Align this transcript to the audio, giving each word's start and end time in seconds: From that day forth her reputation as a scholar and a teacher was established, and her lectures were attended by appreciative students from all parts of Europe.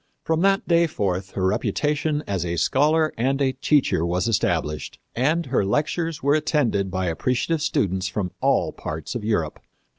From 0.23 0.41
that 0.41 0.67
day 0.67 0.87
forth 0.87 1.33
her 1.33 1.45
reputation 1.45 2.23
as 2.25 2.43
a 2.43 2.55
scholar 2.55 3.13
and 3.19 3.39
a 3.39 3.51
teacher 3.51 4.03
was 4.03 4.27
established, 4.27 4.97
and 5.15 5.45
her 5.45 5.63
lectures 5.63 6.23
were 6.23 6.33
attended 6.33 6.89
by 6.89 7.05
appreciative 7.05 7.61
students 7.61 8.07
from 8.07 8.31
all 8.41 8.71
parts 8.73 9.13
of 9.13 9.23
Europe. 9.23 9.59